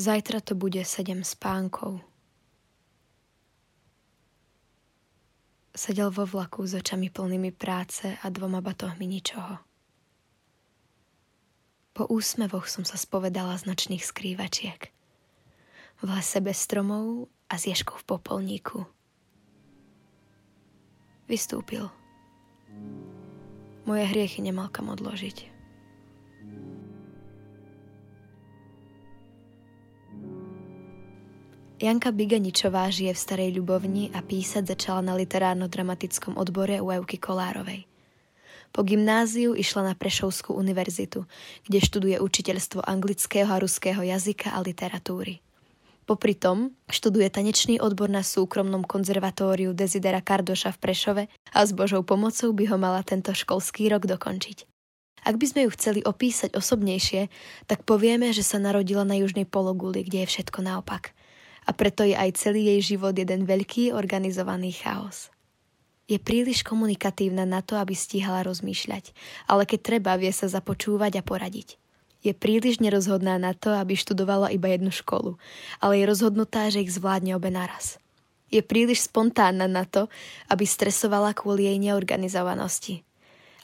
[0.00, 2.00] Zajtra to bude sedem spánkov.
[5.76, 9.60] Sedel vo vlaku s očami plnými práce a dvoma batohmi ničoho.
[11.92, 14.88] Po úsmevoch som sa spovedala z nočných skrývačiek.
[16.00, 18.88] V lese bez stromov a s ježkou v popolníku.
[21.28, 21.92] Vystúpil.
[23.84, 25.59] Moje hriechy nemal kam odložiť.
[31.80, 37.88] Janka Biganičová žije v Starej Ľubovni a písať začala na literárno-dramatickom odbore u Euky Kolárovej.
[38.68, 41.24] Po gymnáziu išla na Prešovskú univerzitu,
[41.64, 45.40] kde študuje učiteľstvo anglického a ruského jazyka a literatúry.
[46.04, 52.04] Popri tom študuje tanečný odbor na súkromnom konzervatóriu Desidera Kardoša v Prešove a s Božou
[52.04, 54.68] pomocou by ho mala tento školský rok dokončiť.
[55.24, 57.32] Ak by sme ju chceli opísať osobnejšie,
[57.64, 61.16] tak povieme, že sa narodila na južnej pologuli, kde je všetko naopak–
[61.70, 65.30] a preto je aj celý jej život jeden veľký organizovaný chaos.
[66.10, 69.14] Je príliš komunikatívna na to, aby stíhala rozmýšľať,
[69.46, 71.78] ale keď treba, vie sa započúvať a poradiť.
[72.26, 75.38] Je príliš nerozhodná na to, aby študovala iba jednu školu,
[75.78, 78.02] ale je rozhodnutá, že ich zvládne obe naraz.
[78.50, 80.10] Je príliš spontánna na to,
[80.50, 83.06] aby stresovala kvôli jej neorganizovanosti.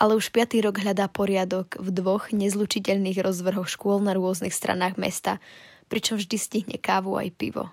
[0.00, 5.36] Ale už piatý rok hľadá poriadok v dvoch nezlučiteľných rozvrhoch škôl na rôznych stranách mesta,
[5.92, 7.68] pričom vždy stihne kávu aj pivo.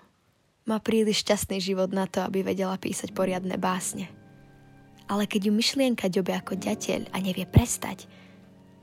[0.68, 4.04] Má príliš šťastný život na to, aby vedela písať poriadne básne.
[5.08, 8.04] Ale keď ju myšlienka ďobe ako ďateľ a nevie prestať,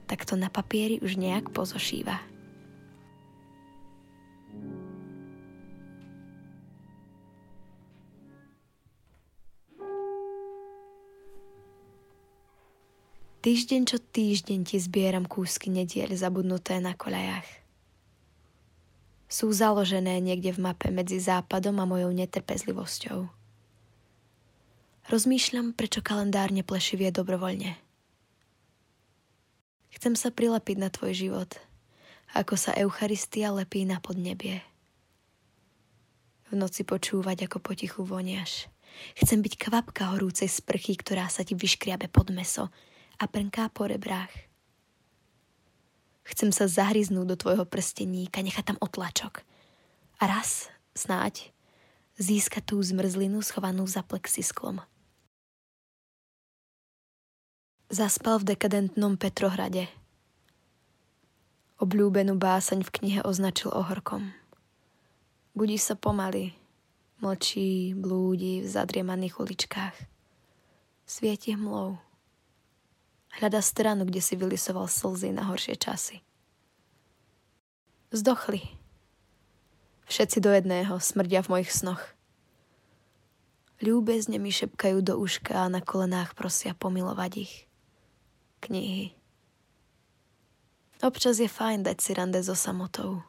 [0.10, 2.18] tak to na papieri už nejak pozošíva.
[13.46, 17.65] Týždeň čo týždeň ti zbieram kúsky nediel zabudnuté na koľajach
[19.26, 23.28] sú založené niekde v mape medzi západom a mojou netrpezlivosťou.
[25.06, 27.78] Rozmýšľam, prečo kalendár neplešivie dobrovoľne.
[29.94, 31.52] Chcem sa prilepiť na tvoj život,
[32.34, 34.66] ako sa Eucharistia lepí na podnebie.
[36.50, 38.70] V noci počúvať, ako potichu voniaš.
[39.18, 42.70] Chcem byť kvapka horúcej sprchy, ktorá sa ti vyškriabe pod meso
[43.22, 44.55] a prnká po rebrách.
[46.26, 49.46] Chcem sa zahryznúť do tvojho prsteníka, nechať tam otlačok.
[50.18, 51.54] A raz, snáď,
[52.18, 54.82] získať tú zmrzlinu schovanú za plexisklom.
[57.94, 59.86] Zaspal v dekadentnom Petrohrade.
[61.78, 64.34] Obľúbenú básaň v knihe označil ohorkom.
[65.54, 66.58] Budí sa pomaly,
[67.22, 69.96] mlčí, blúdi v zadriemaných uličkách.
[71.06, 72.05] Svieti hmlou.
[73.36, 76.24] Hľada stranu, kde si vylisoval slzy na horšie časy.
[78.16, 78.64] Zdochli.
[80.08, 82.16] Všetci do jedného smrdia v mojich snoch.
[83.84, 87.54] Ľúbezne mi šepkajú do uška a na kolenách prosia pomilovať ich.
[88.64, 89.12] Knihy.
[91.04, 93.20] Občas je fajn dať si rande so samotou.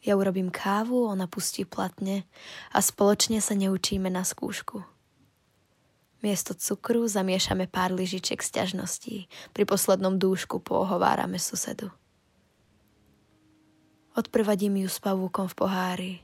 [0.00, 2.24] Ja urobím kávu, ona pustí platne
[2.72, 4.95] a spoločne sa neučíme na skúšku.
[6.26, 9.30] Miesto cukru zamiešame pár lyžičiek sťažností.
[9.54, 11.94] Pri poslednom dúšku pohovárame susedu.
[14.18, 16.14] Odprevadím ju s pavúkom v pohári.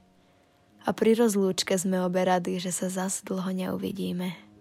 [0.83, 4.52] A pri rozlúčke sme obe rady, že sa zas dlho neuvidíme.